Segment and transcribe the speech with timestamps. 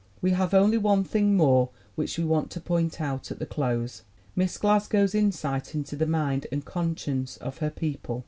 [0.19, 4.01] We have only one thing rtiore which we want to point out at the close,
[4.35, 8.19] Miss Glasgow's insight into the mind and conscience of her people.